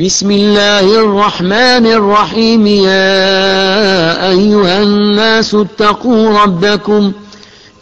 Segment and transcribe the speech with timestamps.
[0.00, 2.66] بسم الله الرحمن الرحيم.
[2.66, 7.12] يا أيها الناس اتقوا ربكم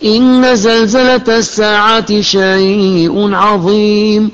[0.04, 4.30] إن زلزلة الساعة شيء عظيم.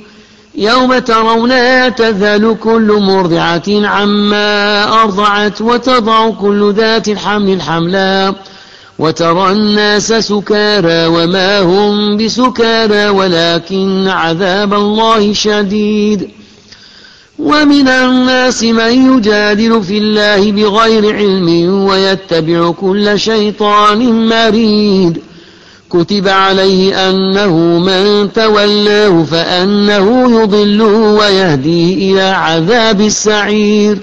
[0.54, 8.34] يوم ترونها تذهل كل مرضعة عما أرضعت وتضع كل ذات الحمل حملا.
[8.98, 16.41] وترى الناس سكارى وما هم بسكارى ولكن عذاب الله شديد.
[17.38, 21.48] ومن الناس من يجادل في الله بغير علم
[21.84, 25.22] ويتبع كل شيطان مريد.
[25.90, 33.98] كتب عليه أنه من تولاه فأنه يضله ويهديه إلى عذاب السعير.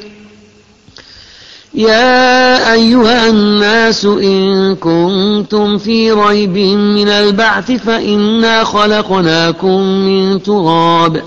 [1.74, 11.22] يا أيها الناس إن كنتم في ريب من البعث فإنا خلقناكم من تراب.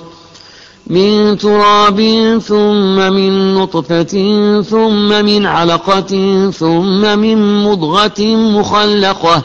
[0.87, 1.99] من تراب
[2.47, 4.15] ثم من نطفة
[4.63, 6.11] ثم من علقة
[6.51, 9.43] ثم من مضغة مخلقة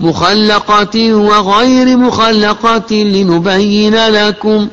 [0.00, 4.68] مخلقة وغير مخلقة لنبين لكم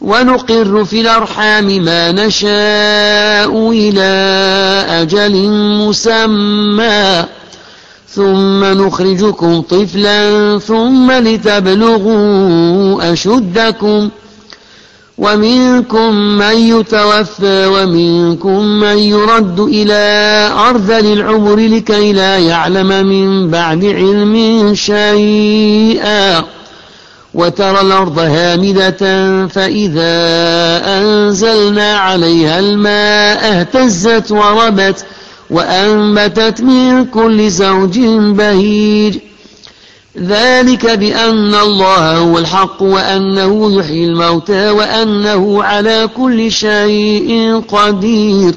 [0.00, 4.10] ونقر في الأرحام ما نشاء إلى
[4.88, 7.24] أجل مسمى
[8.08, 12.22] ثم نخرجكم طفلا ثم لتبلغوا
[13.12, 14.08] أشدكم.
[15.20, 19.94] ومنكم من يتوفى ومنكم من يرد إلى
[20.68, 24.34] أرذل العمر لكي لا يعلم من بعد علم
[24.74, 26.44] شيئا.
[27.34, 28.98] وترى الأرض هامدة
[29.46, 30.12] فإذا
[30.98, 35.04] أنزلنا عليها الماء اهتزت وربت
[35.50, 37.98] وأنبتت من كل زوج
[38.38, 39.18] بهيج.
[40.18, 48.54] ذلك بأن الله هو الحق وأنه يحيي الموتى وأنه على كل شيء قدير.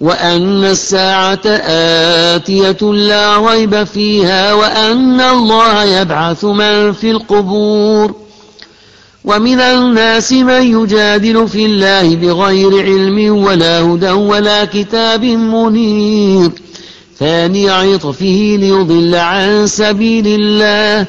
[0.00, 1.46] وأن الساعة
[2.36, 8.14] آتية لا ريب فيها وأن الله يبعث من في القبور.
[9.24, 16.50] ومن الناس من يجادل في الله بغير علم ولا هدى ولا كتاب منير.
[17.20, 21.06] ثاني عطفه ليضل عن سبيل الله.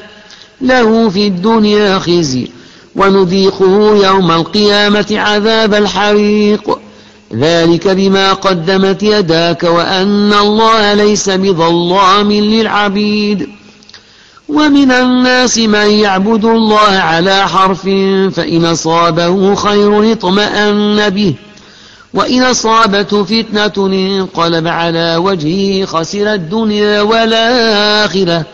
[0.60, 2.48] له في الدنيا خزي
[2.96, 6.78] ونذيقه يوم القيامة عذاب الحريق.
[7.34, 13.48] ذلك بما قدمت يداك وأن الله ليس بظلام للعبيد.
[14.48, 17.82] ومن الناس من يعبد الله على حرف
[18.36, 21.34] فإن أصابه خير اطمأن به.
[22.14, 28.44] وإن أصابته فتنة انقلب على وجهه خسر الدنيا والآخرة.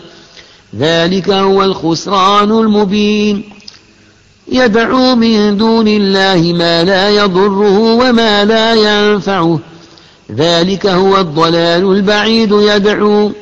[0.79, 3.45] ذلك هو الخسران المبين.
[4.53, 9.59] يدعو من دون الله ما لا يضره وما لا ينفعه.
[10.37, 13.33] ذلك هو الضلال البعيد يدعو.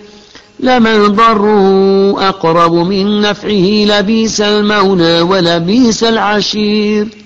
[0.61, 7.26] لمن ضره أقرب من نفعه لبيس المولى ولبيس العشير.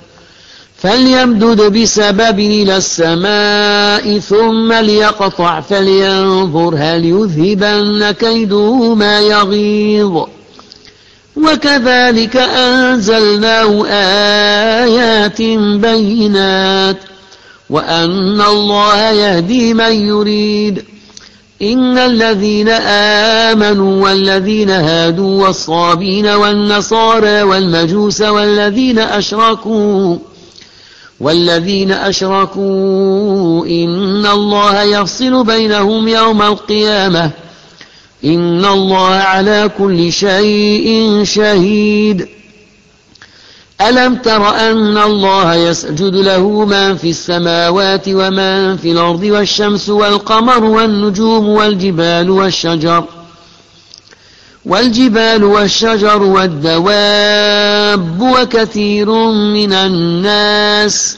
[0.81, 10.25] فليمدد بسبب إلى السماء ثم ليقطع فلينظر هل يذهبن كيده ما يغيظ.
[11.37, 13.85] وكذلك أنزلناه
[14.85, 15.41] آيات
[15.81, 16.97] بينات.
[17.69, 20.83] وأن الله يهدي من يريد.
[21.61, 22.69] إن الذين
[23.49, 30.17] آمنوا والذين هادوا والصابين والنصارى والمجوس والذين أشركوا
[31.21, 37.31] والذين أشركوا إن الله يفصل بينهم يوم القيامة.
[38.25, 42.27] إن الله على كل شيء شهيد.
[43.81, 51.47] ألم تر أن الله يسجد له من في السماوات ومن في الأرض والشمس والقمر والنجوم
[51.47, 53.03] والجبال والشجر؟
[54.65, 61.17] والجبال والشجر والدواب وكثير من الناس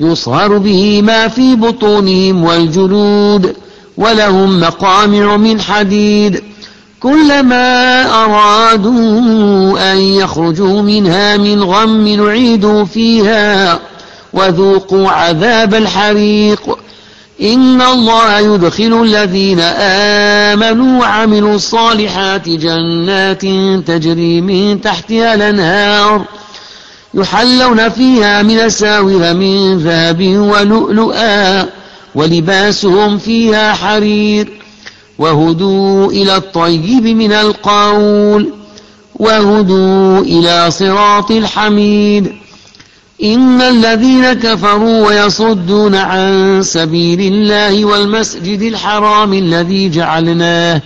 [0.00, 3.56] يصهر به ما في بطونهم والجلود
[3.96, 6.42] ولهم مقامع من حديد
[7.00, 13.78] كلما أرادوا أن يخرجوا منها من غم نعيدوا فيها
[14.32, 16.78] وذوقوا عذاب الحريق
[17.42, 19.60] إن الله يدخل الذين
[20.50, 23.42] آمنوا وعملوا الصالحات جنات
[23.86, 26.24] تجري من تحتها الأنهار
[27.14, 31.66] يحلون فيها من ساور من ذهب ولؤلؤا
[32.14, 34.48] ولباسهم فيها حرير
[35.18, 38.52] وهدوا إلى الطيب من القول
[39.14, 42.32] وهدوا إلى صراط الحميد
[43.24, 50.82] إن الذين كفروا ويصدون عن سبيل الله والمسجد الحرام الذي جعلناه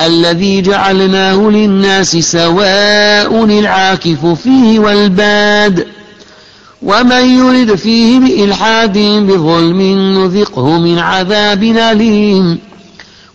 [0.00, 5.86] الذي جعلناه للناس سواء العاكف فيه والباد.
[6.82, 9.82] ومن يرد فيه بإلحاد بظلم
[10.18, 12.58] نذقه من عذاب أليم.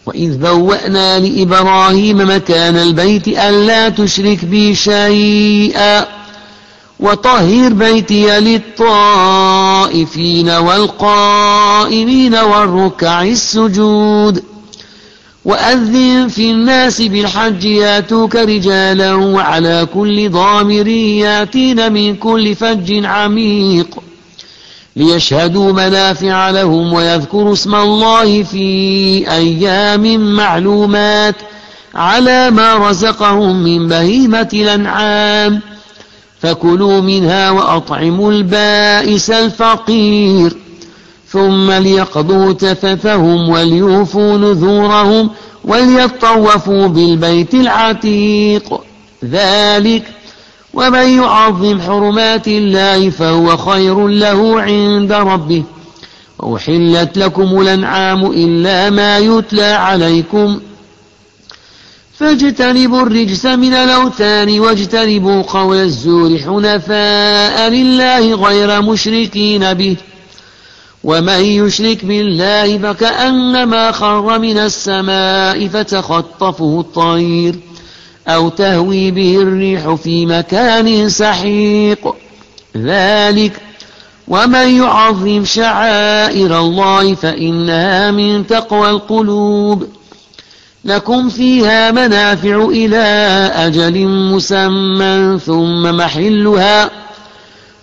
[0.06, 6.06] وإذ بوأنا لإبراهيم مكان البيت ألا تشرك بي شيئا.
[7.00, 14.53] وطهر بيتي للطائفين والقائمين والركع السجود.
[15.46, 23.88] وأذن في الناس بالحج ياتوك رجالا وعلى كل ضامر ياتين من كل فج عميق
[24.96, 28.68] ليشهدوا منافع لهم ويذكروا اسم الله في
[29.32, 31.36] أيام معلومات
[31.96, 35.62] على ما رزقهم من بهيمة الأنعام
[36.42, 40.63] فكلوا منها وأطعموا البائس الفقير
[41.34, 45.30] ثم ليقضوا تفثهم وليوفوا نذورهم
[45.66, 48.82] وليطوفوا بالبيت العتيق.
[49.26, 50.04] ذلك
[50.74, 55.64] ومن يعظم حرمات الله فهو خير له عند ربه.
[56.40, 60.60] وأحلت لكم الأنعام إلا ما يتلى عليكم.
[62.18, 69.98] فاجتنبوا الرجس من الأوثان واجتنبوا قول الزور حنفاء لله غير مشركين به.
[71.04, 77.56] ومن يشرك بالله فكأنما خر من السماء فتخطفه الطير
[78.28, 82.16] أو تهوي به الريح في مكان سحيق.
[82.78, 83.62] ذلك
[84.28, 89.88] ومن يعظم شعائر الله فإنها من تقوى القلوب.
[90.86, 92.98] لكم فيها منافع إلى
[93.56, 97.03] أجل مسمى ثم محلها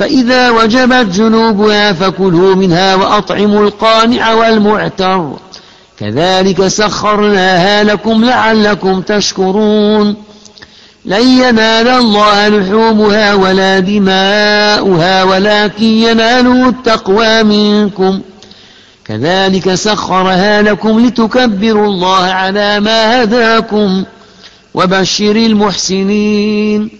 [0.00, 5.36] فإذا وجبت جنوبها فكلوا منها وأطعموا القانع والمعتر.
[5.98, 10.16] كذلك سخرناها لكم لعلكم تشكرون.
[11.04, 18.20] لن ينال الله لحومها ولا دماؤها ولكن يناله التقوى منكم.
[19.04, 24.04] كذلك سخرها لكم لتكبروا الله على ما هداكم
[24.74, 26.99] وبشر المحسنين.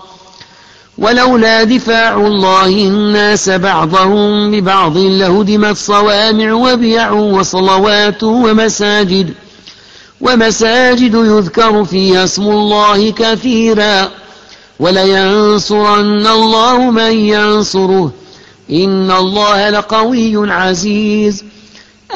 [0.97, 9.33] ولولا دفاع الله الناس بعضهم ببعض لهدمت صوامع وبيع وصلوات ومساجد.
[10.21, 14.09] ومساجد يذكر فيها اسم الله كثيرا.
[14.79, 18.11] ولينصرن الله من ينصره.
[18.71, 21.43] إن الله لقوي عزيز.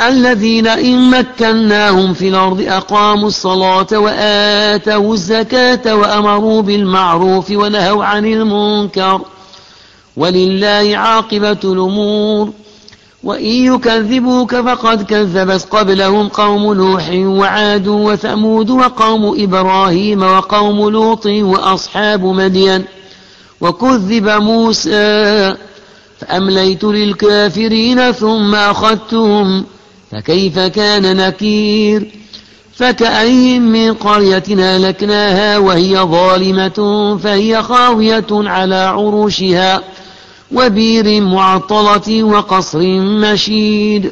[0.01, 9.21] الذين إن مكناهم في الأرض أقاموا الصلاة وآتوا الزكاة وأمروا بالمعروف ونهوا عن المنكر
[10.17, 12.49] ولله عاقبة الأمور
[13.23, 22.85] وإن يكذبوك فقد كذبت قبلهم قوم نوح وعاد وثمود وقوم إبراهيم وقوم لوط وأصحاب مدين
[23.61, 25.55] وكذب موسى
[26.19, 29.65] فأمليت للكافرين ثم أخذتهم
[30.11, 32.07] فكيف كان نكير؟
[32.75, 39.83] فكأي من قرية أهلكناها وهي ظالمة فهي خاوية على عروشها
[40.51, 44.11] وبير معطلة وقصر مشيد.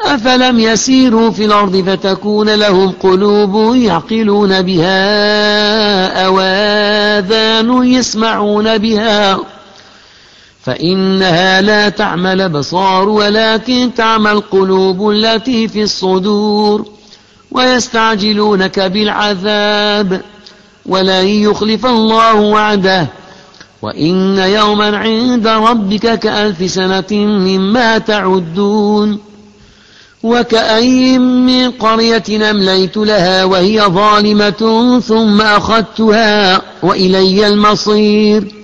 [0.00, 9.53] أفلم يسيروا في الأرض فتكون لهم قلوب يعقلون بها أواذان يسمعون بها؟
[10.64, 16.86] فإنها لا تعمى الأبصار ولكن تعمى القلوب التي في الصدور.
[17.50, 20.20] ويستعجلونك بالعذاب
[20.86, 23.06] ولن يخلف الله وعده.
[23.82, 29.18] وإن يوما عند ربك كألف سنة مما تعدون.
[30.22, 38.63] وكأي من قرية أمليت لها وهي ظالمة ثم أخذتها وإلي المصير.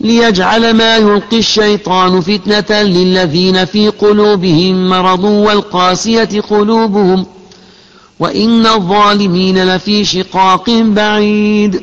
[0.00, 7.26] ليجعل ما يلقي الشيطان فتنة للذين في قلوبهم مرض والقاسية قلوبهم
[8.20, 11.82] وإن الظالمين لفي شقاق بعيد.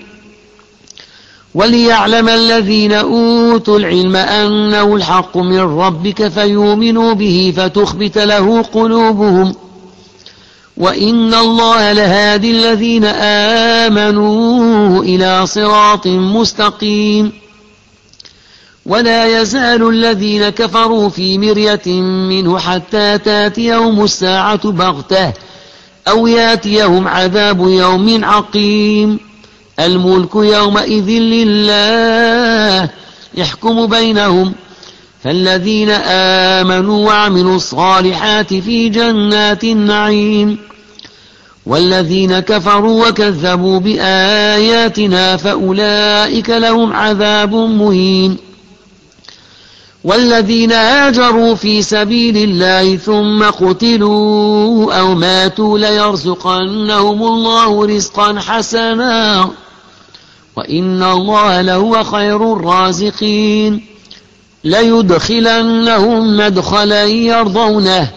[1.55, 9.55] وليعلم الذين أوتوا العلم أنه الحق من ربك فيؤمنوا به فتخبت له قلوبهم.
[10.77, 13.05] وإن الله لهادي الذين
[13.86, 17.42] آمنوا إلى صراط مستقيم.
[18.86, 25.34] ولا يزال الذين كفروا في مرية منه حتى تاتيهم الساعة بغتة
[26.08, 29.20] أو ياتيهم عذاب يوم عقيم.
[29.80, 32.90] الملك يومئذ لله
[33.36, 34.54] يحكم بينهم.
[35.24, 35.90] فالذين
[36.60, 40.58] آمنوا وعملوا الصالحات في جنات النعيم.
[41.66, 48.52] والذين كفروا وكذبوا بآياتنا فأولئك لهم عذاب مهين.
[50.03, 59.50] والذين هاجروا في سبيل الله ثم قتلوا أو ماتوا ليرزقنهم الله رزقا حسنا
[60.55, 63.86] وإن الله لهو خير الرازقين
[64.63, 68.12] ليدخلنهم مدخلا يرضونه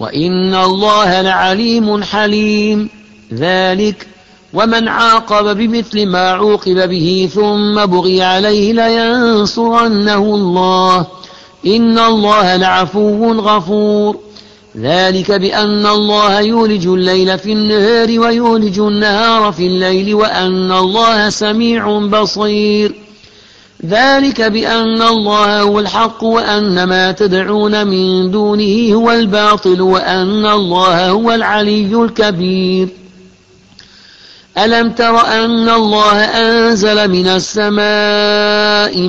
[0.00, 2.88] وإن الله لعليم حليم
[3.34, 4.06] ذلك
[4.52, 11.06] ومن عاقب بمثل ما عوقب به ثم بغي عليه لينصرنه الله
[11.66, 14.16] إن الله لعفو غفور.
[14.80, 22.94] ذلك بأن الله يولج الليل في النهار ويولج النهار في الليل وأن الله سميع بصير.
[23.86, 31.32] ذلك بأن الله هو الحق وأن ما تدعون من دونه هو الباطل وأن الله هو
[31.32, 32.88] العلي الكبير.
[34.58, 39.08] ألم تر أن الله أنزل من السماء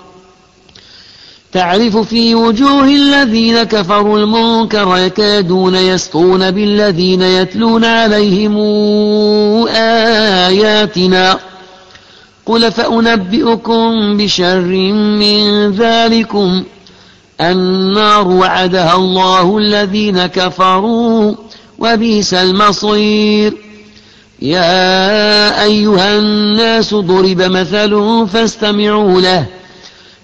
[1.51, 8.57] تعرف في وجوه الذين كفروا المنكر يكادون يسطون بالذين يتلون عليهم
[10.47, 11.39] آياتنا.
[12.45, 14.61] قل فأنبئكم بشر
[14.95, 16.63] من ذلكم
[17.41, 21.35] النار وعدها الله الذين كفروا
[21.79, 23.53] وبئس المصير.
[24.41, 29.45] يا أيها الناس ضرب مثل فاستمعوا له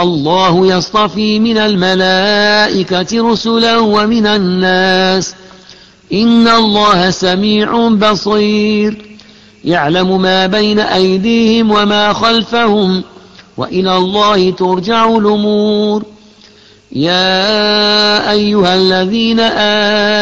[0.00, 5.34] الله يصطفي من الملائكة رسلا ومن الناس.
[6.12, 9.18] إن الله سميع بصير.
[9.64, 13.02] يعلم ما بين أيديهم وما خلفهم
[13.56, 16.02] وإلى الله ترجع الأمور.
[16.92, 19.40] يا أيها الذين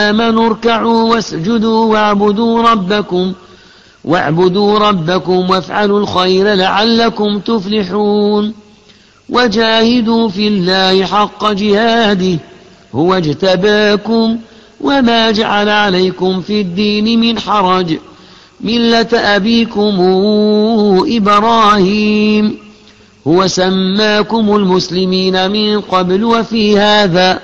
[0.09, 3.33] آمنوا اركعوا واسجدوا واعبدوا ربكم
[4.05, 8.66] واعبدوا ربكم وافعلوا الخير لعلكم تفلحون.
[9.29, 12.39] وجاهدوا في الله حق جهاده
[12.95, 14.39] هو اجتباكم
[14.81, 17.97] وما جعل عليكم في الدين من حرج.
[18.61, 19.95] ملة أبيكم
[21.09, 22.59] إبراهيم
[23.27, 27.41] هو سماكم المسلمين من قبل وفي هذا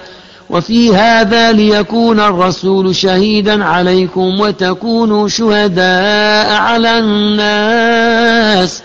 [0.51, 8.83] وفي هذا ليكون الرسول شهيدا عليكم وتكونوا شهداء على الناس.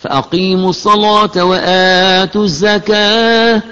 [0.00, 3.62] فأقيموا الصلاة وآتوا الزكاة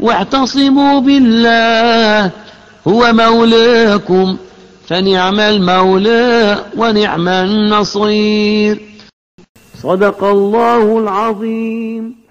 [0.00, 2.30] واعتصموا بالله
[2.88, 4.36] هو مولاكم
[4.88, 8.80] فنعم المولى ونعم النصير.
[9.82, 12.17] صدق الله العظيم.